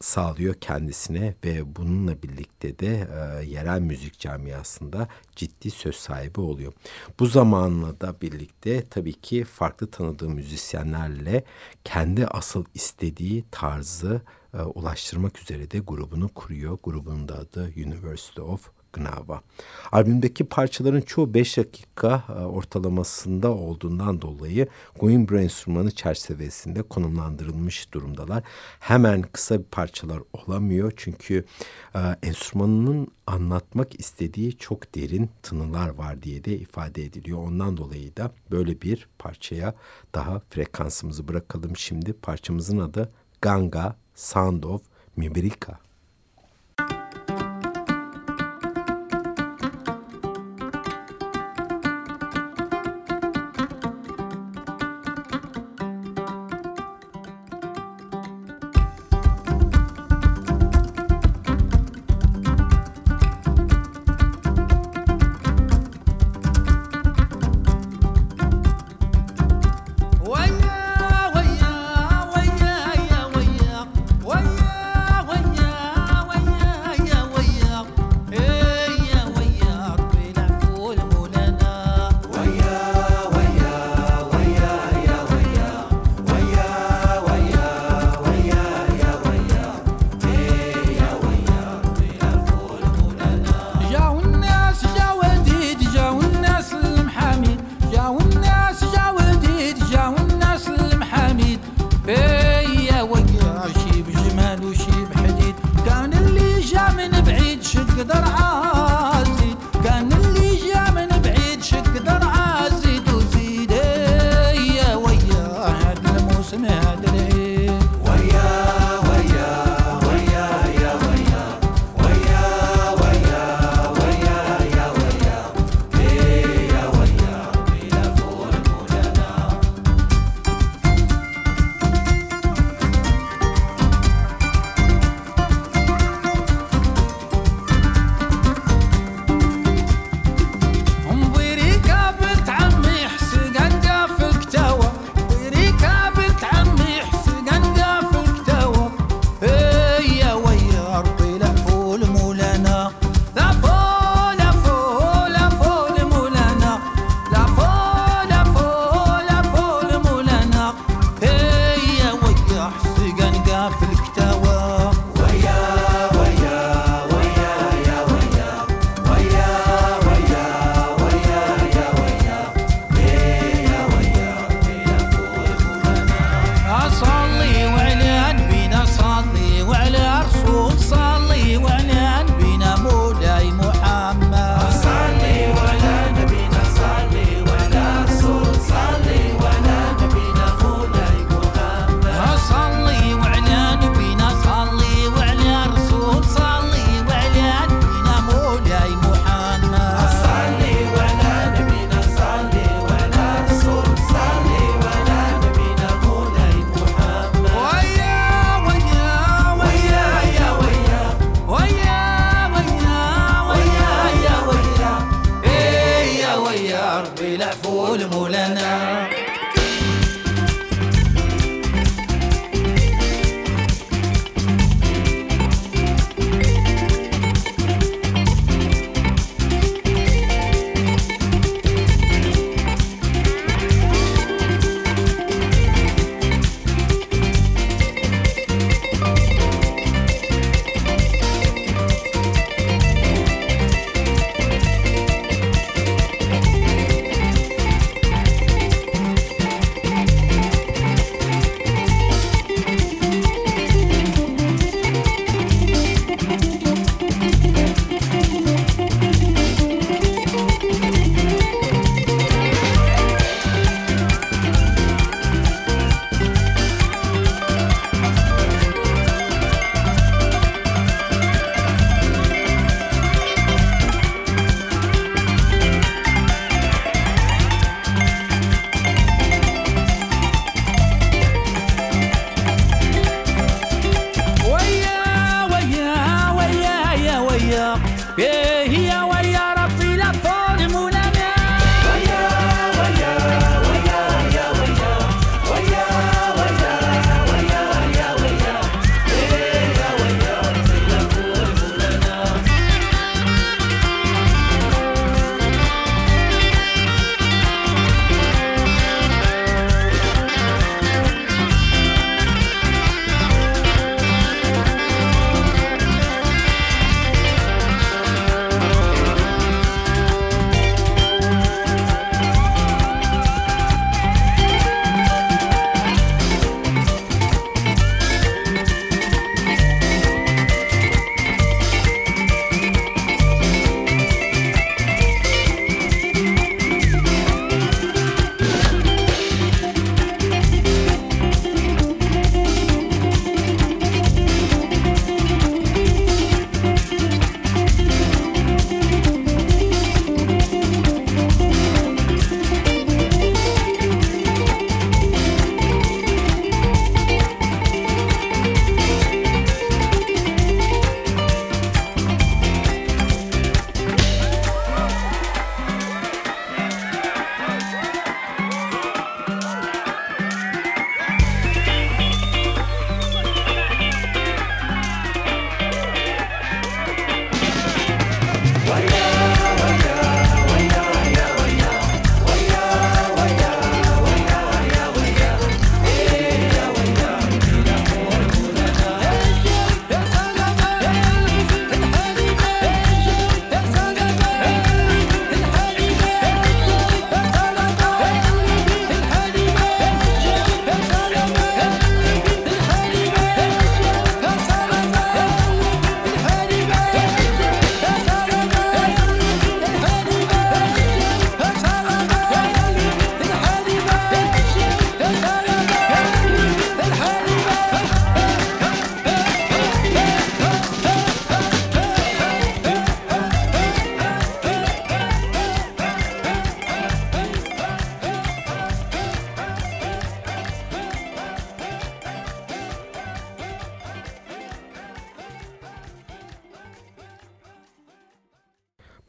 sağlıyor 0.00 0.54
kendisine 0.54 1.34
ve 1.44 1.76
bununla 1.76 2.22
birlikte 2.22 2.78
de 2.78 3.08
e, 3.14 3.44
yerel 3.44 3.80
müzik 3.80 4.18
camiasında 4.18 5.08
ciddi 5.36 5.70
söz 5.70 5.96
sahibi 5.96 6.40
oluyor. 6.40 6.72
Bu 7.18 7.26
zamanla 7.26 8.00
da 8.00 8.20
birlikte 8.20 8.84
tabii 8.84 9.12
ki 9.12 9.44
farklı 9.44 9.90
tanıdığı 9.90 10.28
müzisyenlerle 10.28 11.44
kendi 11.84 12.26
asıl 12.26 12.64
istediği 12.74 13.44
tarzı 13.50 14.22
e, 14.54 14.62
ulaştırmak 14.62 15.42
üzere 15.42 15.70
de 15.70 15.78
grubunu 15.78 16.28
kuruyor. 16.28 16.78
Grubun 16.82 17.28
da 17.28 17.34
adı 17.38 17.72
University 17.76 18.40
of 18.40 18.75
Gnava. 18.96 19.40
Albümdeki 19.92 20.44
parçaların 20.44 21.00
çoğu 21.00 21.34
5 21.34 21.56
dakika 21.56 22.24
e, 22.28 22.32
ortalamasında 22.32 23.52
olduğundan 23.52 24.22
dolayı 24.22 24.68
Coimbra 25.00 25.42
enstrümanı 25.42 25.90
çerçevesinde 25.90 26.82
konumlandırılmış 26.82 27.92
durumdalar. 27.92 28.42
Hemen 28.80 29.22
kısa 29.22 29.58
bir 29.58 29.64
parçalar 29.64 30.22
olamıyor 30.32 30.92
çünkü 30.96 31.44
e, 31.94 32.00
enstrümanının 32.22 33.08
anlatmak 33.26 34.00
istediği 34.00 34.56
çok 34.58 34.94
derin 34.94 35.30
tınılar 35.42 35.88
var 35.88 36.22
diye 36.22 36.44
de 36.44 36.58
ifade 36.58 37.04
ediliyor. 37.04 37.38
Ondan 37.38 37.76
dolayı 37.76 38.16
da 38.16 38.32
böyle 38.50 38.82
bir 38.82 39.08
parçaya 39.18 39.74
daha 40.14 40.40
frekansımızı 40.50 41.28
bırakalım 41.28 41.76
şimdi. 41.76 42.12
Parçamızın 42.12 42.78
adı 42.78 43.12
Ganga 43.42 43.96
Sound 44.14 44.62
of 44.62 44.82
Mibrika. 45.16 45.85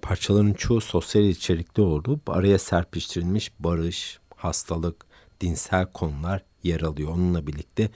Parçaların 0.07 0.53
çoğu 0.53 0.81
sosyal 0.81 1.23
içerikli 1.23 1.81
olup 1.81 2.29
araya 2.29 2.59
serpiştirilmiş 2.59 3.51
barış, 3.59 4.19
hastalık, 4.35 5.05
dinsel 5.41 5.85
konular 5.85 6.43
yer 6.63 6.81
alıyor. 6.81 7.11
Onunla 7.11 7.47
birlikte 7.47 7.89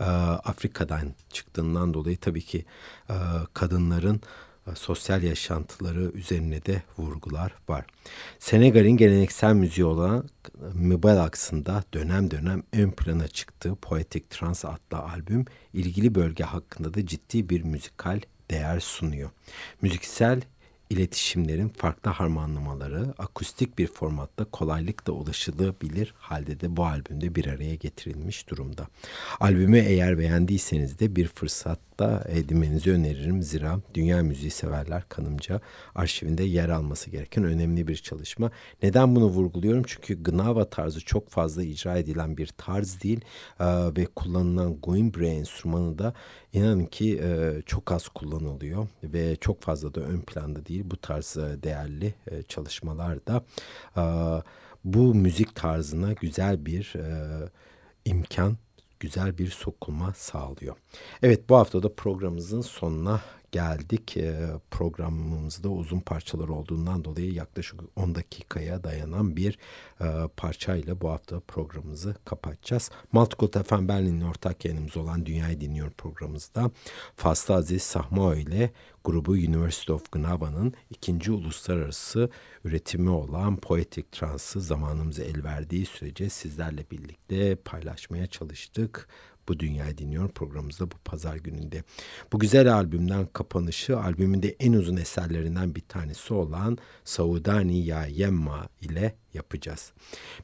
e, 0.00 0.04
Afrika'dan 0.04 1.14
çıktığından 1.30 1.94
dolayı 1.94 2.16
tabii 2.16 2.42
ki 2.42 2.64
e, 3.10 3.14
kadınların 3.54 4.20
e, 4.66 4.74
sosyal 4.74 5.22
yaşantıları 5.22 6.00
üzerine 6.00 6.64
de 6.64 6.82
vurgular 6.98 7.54
var. 7.68 7.84
Senegal'in 8.38 8.96
geleneksel 8.96 9.54
müziği 9.54 9.84
olan 9.84 10.28
Mibalaks'ında 10.74 11.84
dönem 11.94 12.30
dönem 12.30 12.62
ön 12.72 12.90
plana 12.90 13.28
çıktığı 13.28 13.74
Poetic 13.74 14.24
Trans 14.30 14.64
adlı 14.64 14.98
albüm 14.98 15.44
ilgili 15.72 16.14
bölge 16.14 16.44
hakkında 16.44 16.94
da 16.94 17.06
ciddi 17.06 17.48
bir 17.48 17.62
müzikal 17.62 18.20
değer 18.50 18.80
sunuyor. 18.80 19.30
Müziksel 19.82 20.40
iletişimlerin 20.92 21.68
farklı 21.68 22.10
harmanlamaları 22.10 23.14
akustik 23.18 23.78
bir 23.78 23.86
formatta 23.86 24.44
kolaylıkla 24.44 25.12
ulaşılabilir 25.12 26.14
halde 26.16 26.60
de 26.60 26.76
bu 26.76 26.84
albümde 26.84 27.34
bir 27.34 27.46
araya 27.46 27.74
getirilmiş 27.74 28.48
durumda. 28.48 28.88
Albümü 29.40 29.78
eğer 29.78 30.18
beğendiyseniz 30.18 30.98
de 30.98 31.16
bir 31.16 31.28
fırsatta 31.28 32.24
edinmenizi 32.28 32.92
öneririm. 32.92 33.42
Zira 33.42 33.80
dünya 33.94 34.22
müziği 34.22 34.50
severler 34.50 35.02
kanımca 35.08 35.60
arşivinde 35.94 36.44
yer 36.44 36.68
alması 36.68 37.10
gereken 37.10 37.44
önemli 37.44 37.88
bir 37.88 37.96
çalışma. 37.96 38.50
Neden 38.82 39.16
bunu 39.16 39.26
vurguluyorum? 39.26 39.82
Çünkü 39.86 40.22
Gnava 40.22 40.64
tarzı 40.70 41.00
çok 41.00 41.28
fazla 41.28 41.62
icra 41.62 41.98
edilen 41.98 42.36
bir 42.36 42.46
tarz 42.46 43.02
değil 43.02 43.20
ve 43.96 44.06
kullanılan 44.16 44.76
Guimbre 44.80 45.28
enstrümanı 45.28 45.98
da 45.98 46.14
inanın 46.52 46.86
ki 46.86 47.22
çok 47.66 47.92
az 47.92 48.08
kullanılıyor 48.08 48.86
ve 49.02 49.36
çok 49.36 49.62
fazla 49.62 49.94
da 49.94 50.00
ön 50.00 50.20
planda 50.20 50.66
değil 50.66 50.81
bu 50.90 50.96
tarz 50.96 51.36
e, 51.36 51.62
değerli 51.62 52.14
e, 52.30 52.42
çalışmalarda 52.42 53.44
e, 53.96 54.02
bu 54.84 55.14
müzik 55.14 55.54
tarzına 55.54 56.12
güzel 56.12 56.66
bir 56.66 56.92
imkan, 58.04 58.56
güzel 59.00 59.38
bir 59.38 59.50
sokulma 59.50 60.12
sağlıyor. 60.14 60.76
Evet 61.22 61.48
bu 61.48 61.56
hafta 61.56 61.82
da 61.82 61.94
programımızın 61.94 62.60
sonuna 62.60 63.20
geldik. 63.52 64.16
E, 64.16 64.50
programımızda 64.70 65.68
uzun 65.68 66.00
parçalar 66.00 66.48
olduğundan 66.48 67.04
dolayı 67.04 67.32
yaklaşık 67.32 67.80
10 67.96 68.14
dakikaya 68.14 68.84
dayanan 68.84 69.36
bir 69.36 69.58
e, 70.00 70.28
parçayla 70.36 71.00
bu 71.00 71.10
hafta 71.10 71.40
programımızı 71.40 72.16
kapatacağız. 72.24 72.90
Multicult 73.12 73.66
FM 73.68 73.88
Berlin'in 73.88 74.20
ortak 74.20 74.64
yayınımız 74.64 74.96
olan 74.96 75.26
Dünyayı 75.26 75.60
Dinliyor 75.60 75.90
programımızda 75.90 76.70
Faslı 77.16 77.54
Aziz 77.54 77.82
Sahmao 77.82 78.34
ile 78.34 78.72
grubu 79.04 79.32
University 79.32 79.92
of 79.92 80.12
Gnava'nın 80.12 80.74
ikinci 80.90 81.32
uluslararası 81.32 82.30
üretimi 82.64 83.10
olan 83.10 83.56
Poetic 83.56 84.06
Trance'ı 84.12 84.60
zamanımıza 84.60 85.22
el 85.22 85.44
verdiği 85.44 85.86
sürece 85.86 86.28
sizlerle 86.28 86.84
birlikte 86.90 87.56
paylaşmaya 87.56 88.26
çalıştık 88.26 89.08
bu 89.48 89.58
Dünyayı 89.58 89.98
Dinliyor 89.98 90.28
programımızda 90.28 90.90
bu 90.90 90.94
pazar 91.04 91.36
gününde. 91.36 91.84
Bu 92.32 92.38
güzel 92.38 92.74
albümden 92.74 93.26
kapanışı 93.32 93.98
albümünde 93.98 94.56
en 94.60 94.72
uzun 94.72 94.96
eserlerinden 94.96 95.74
bir 95.74 95.80
tanesi 95.80 96.34
olan 96.34 96.78
Saudani 97.04 97.78
Ya 97.78 98.06
Yemma 98.06 98.68
ile 98.80 99.14
yapacağız. 99.34 99.92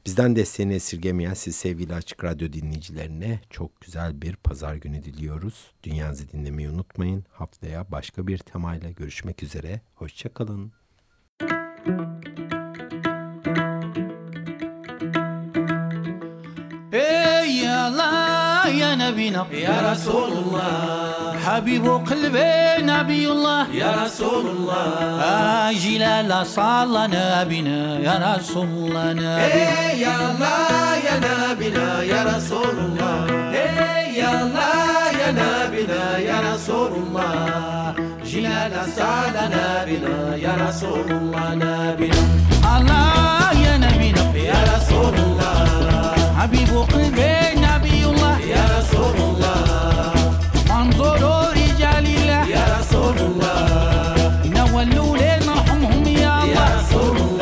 Bizden 0.05 0.35
desteğini 0.35 0.73
esirgemeyen 0.73 1.33
siz 1.33 1.55
sevgili 1.55 1.93
Açık 1.95 2.23
Radyo 2.23 2.53
dinleyicilerine 2.53 3.41
çok 3.49 3.81
güzel 3.81 4.21
bir 4.21 4.35
pazar 4.35 4.75
günü 4.75 5.03
diliyoruz. 5.03 5.71
Dünyanızı 5.83 6.31
dinlemeyi 6.31 6.69
unutmayın. 6.69 7.25
Haftaya 7.31 7.91
başka 7.91 8.27
bir 8.27 8.37
temayla 8.37 8.91
görüşmek 8.91 9.43
üzere. 9.43 9.81
Hoşçakalın. 9.95 10.78
Allah 18.68 18.68
ya 18.72 18.96
Nebina 18.96 19.46
يا 19.52 19.92
رسول 19.92 20.32
الله 20.32 21.36
حبيب 21.44 21.84
قلبي 21.86 22.82
نبي 22.84 23.24
الله 23.32 23.66
يا 23.72 23.90
رسول 24.04 24.44
الله 24.46 25.72
جلال 25.72 26.30
صلى 26.46 27.02
نبينا 27.12 27.80
يا 28.00 28.14
رسول 28.36 28.68
الله 28.68 29.12
نبي 29.12 29.44
إيه 29.44 29.90
يا 30.04 30.14
الله 30.30 30.96
يا 31.06 31.16
نبينا 31.28 32.02
يا 32.02 32.20
رسول 32.36 32.74
الله 32.86 33.16
إيه 33.52 34.20
يا 34.20 34.30
الله 34.42 35.10
يا 35.20 35.30
نبينا 35.40 36.02
يا 36.18 36.36
رسول 36.54 36.92
الله 36.92 37.94
جينا 38.24 38.86
سعد 38.96 39.36
نبينا 39.56 40.36
يا 40.36 40.52
رسول 40.68 41.06
الله 41.10 41.46
نبينا 41.54 42.22
الله 42.76 43.52
يا 43.66 43.74
نبينا 43.76 44.24
يا 44.36 44.58
رسول 44.76 45.14
الله 45.14 45.54
حبيب 46.40 46.68
قلبي 46.92 47.04
نبي 47.04 47.32
الله 47.44 47.57
يا 47.57 47.57
رسول 48.48 49.16
الله 49.16 50.14
منظور 50.70 51.20
رجال 51.60 52.06
الله 52.06 52.42
يا 52.56 52.64
رسول 52.78 53.16
الله 53.18 54.40
نولوا 54.56 55.16
لنا 55.16 55.52
ارحمهم 55.52 56.04
يا 56.06 56.20
يا 56.20 56.42
الله 56.44 56.68
رسول 56.80 57.16
الله 57.16 57.37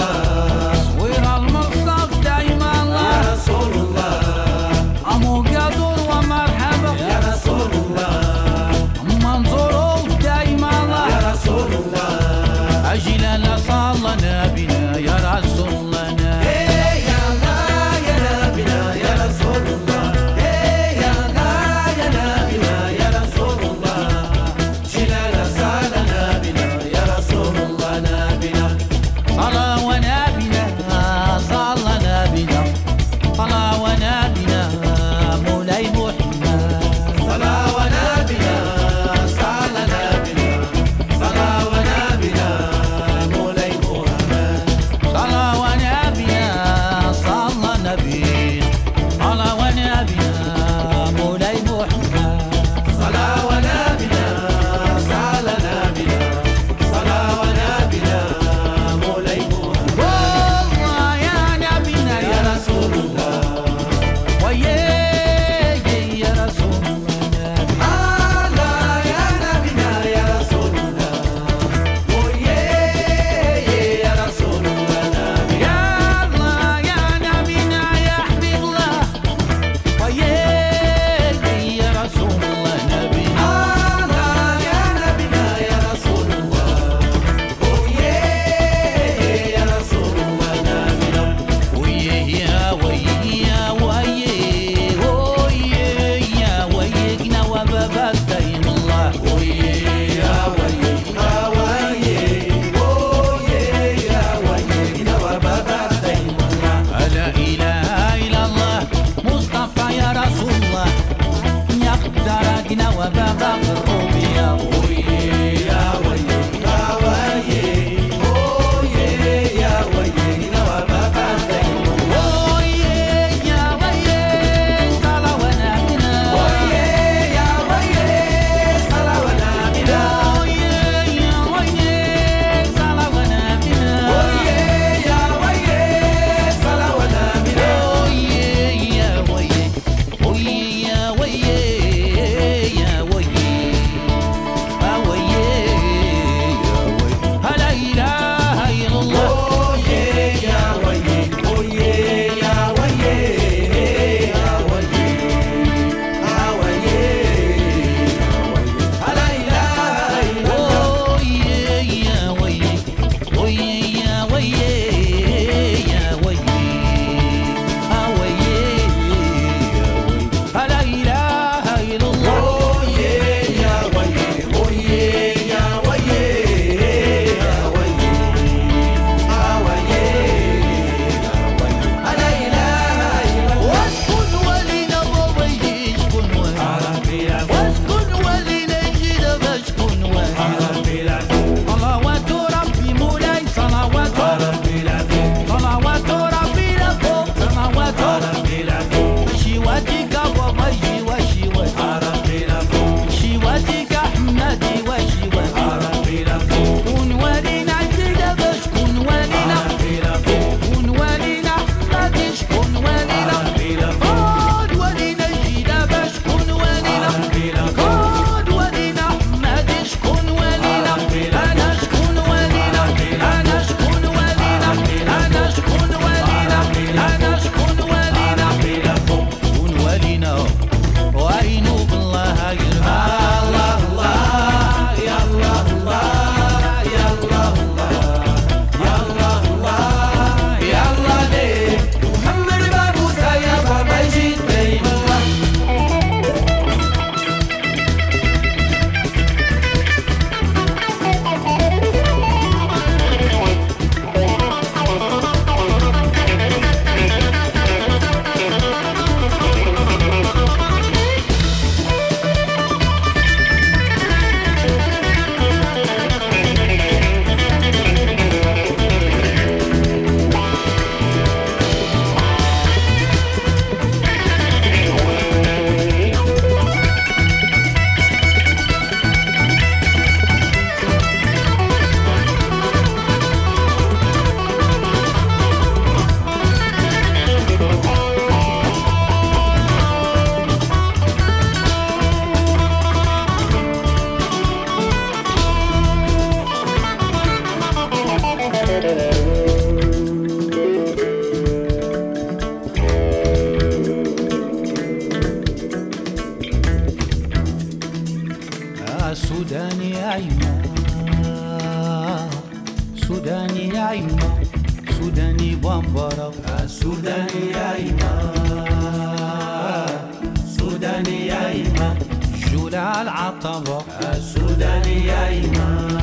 جولة 322.51 323.01
العطبة 323.01 323.83
السوداني 324.01 325.05
يا 325.05 325.27
إيمان. 325.27 325.97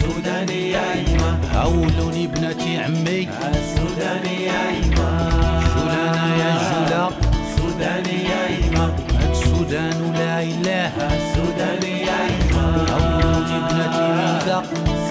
سوداني 0.00 0.70
يا 0.70 0.92
إيمان. 0.92 1.36
هولوني 1.54 2.26
بناتي 2.26 2.78
عمي. 2.78 3.28
السوداني 3.54 4.44
يا 4.44 4.68
إيمان. 4.68 5.62
جولانة 5.76 6.26
يا 6.42 6.52
جولة 6.68 7.10
سوداني 7.56 8.16
يا 8.30 8.46
إيمان 8.46 8.92
السودان 9.30 9.98
لا 10.18 10.42
إله. 10.42 10.92
السوداني 11.16 11.94
يا 12.08 12.18
إيمان. 12.30 12.86
هولوني 12.90 13.56
بنتي 13.68 14.02
عمي 14.52 15.07